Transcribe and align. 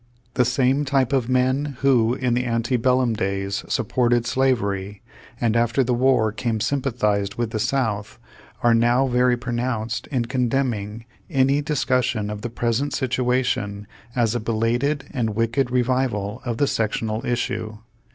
The 0.33 0.45
same 0.45 0.83
type 0.83 1.13
of 1.13 1.29
men 1.29 1.77
who, 1.81 2.15
in 2.15 2.33
the 2.33 2.43
ante 2.45 2.75
helium 2.75 3.13
days 3.13 3.63
supported 3.67 4.25
slavery, 4.25 5.03
and 5.39 5.55
after 5.55 5.83
the 5.83 5.93
war 5.93 6.31
camie 6.33 6.59
sympathized 6.61 7.35
with 7.35 7.51
the 7.51 7.59
South, 7.59 8.17
are 8.63 8.73
now 8.73 9.05
very 9.05 9.37
pronounced 9.37 10.07
in 10.07 10.25
condemning 10.25 11.05
any 11.29 11.61
discussion 11.61 12.31
of 12.31 12.41
the 12.41 12.49
present 12.49 12.93
situation 12.95 13.85
as 14.15 14.33
a 14.33 14.39
belated 14.39 15.05
and 15.13 15.35
wicked 15.35 15.69
revival 15.69 16.41
of 16.45 16.57
the 16.57 16.65
sectional 16.65 17.23
issue. 17.23 17.77